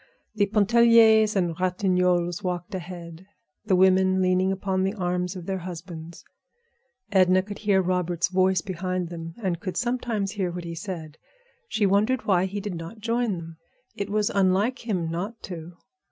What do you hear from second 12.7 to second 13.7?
not join them.